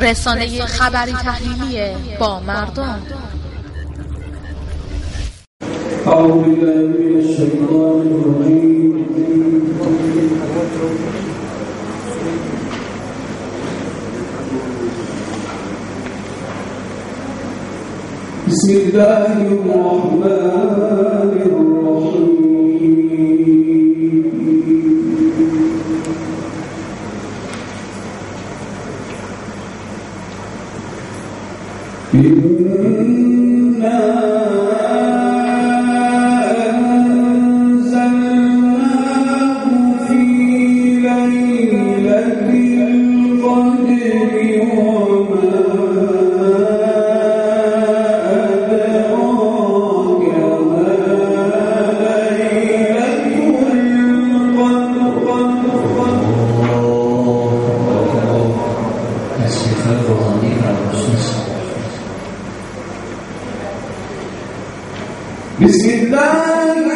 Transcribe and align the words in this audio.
رسانه 0.00 0.66
خبری 0.66 1.12
تحلیلی 1.12 1.96
با 2.20 2.40
مردم. 2.40 3.02
e 32.16 32.55
بسم 65.60 65.90
الله 65.90 66.95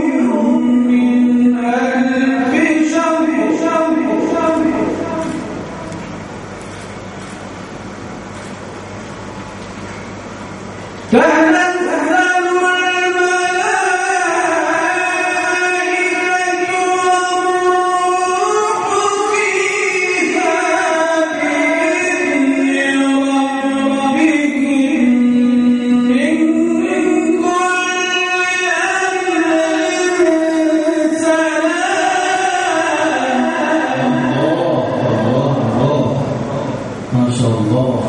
ما 37.13 37.31
شاء 37.31 37.47
الله. 37.49 38.03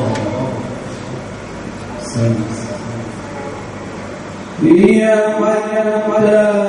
سنة 2.02 2.62
يا 4.62 5.38
من 5.38 5.56
يا 5.74 6.61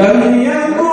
لم 0.00 0.42
يكن 0.42 0.89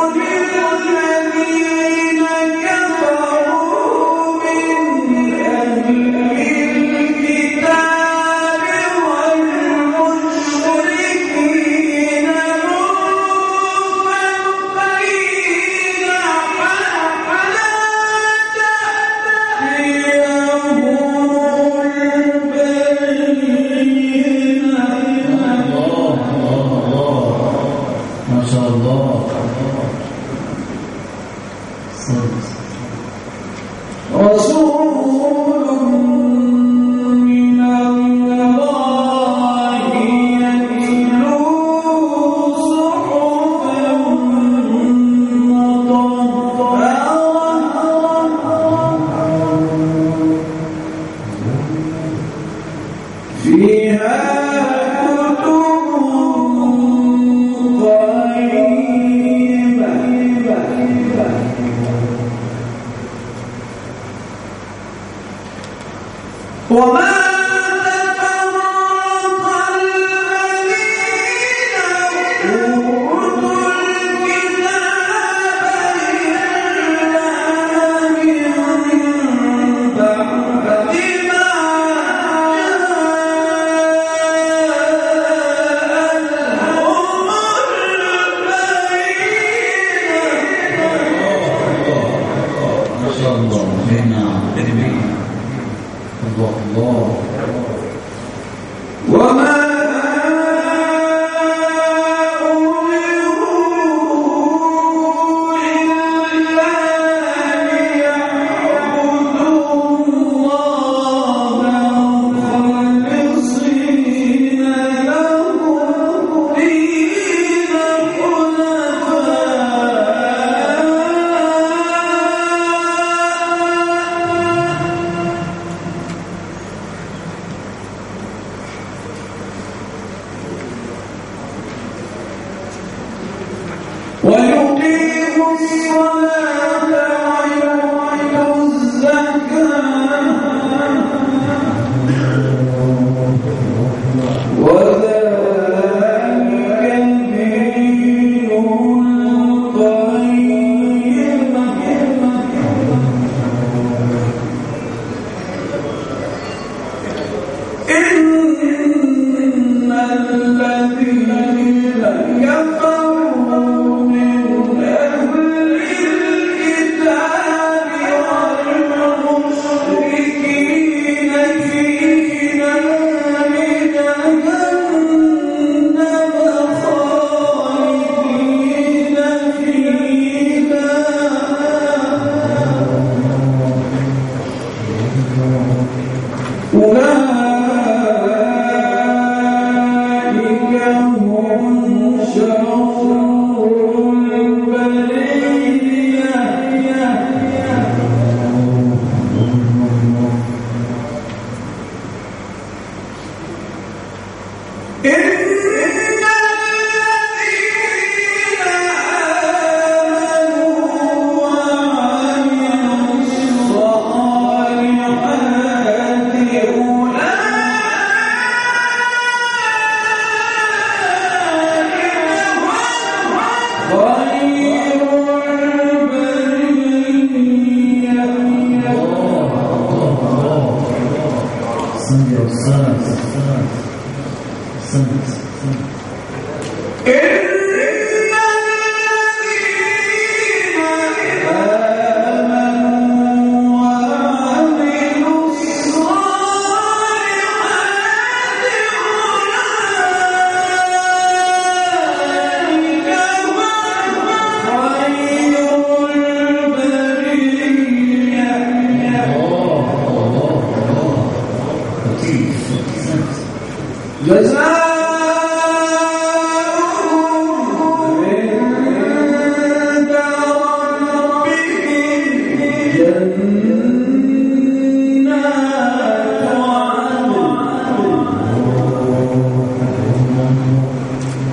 Él 237.06 237.46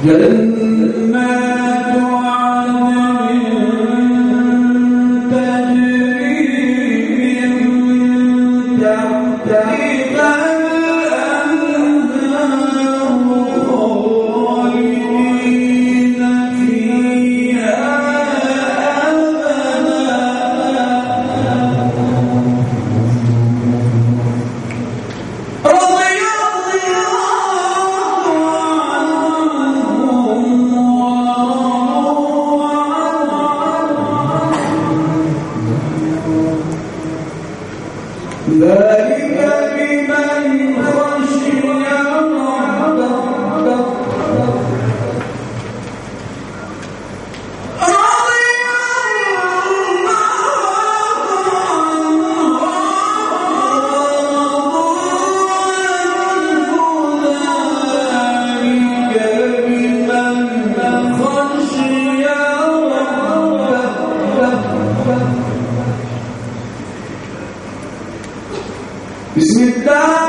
جنة 0.04 0.63
Bismillah. 69.34 70.23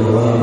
Oh. 0.00 0.37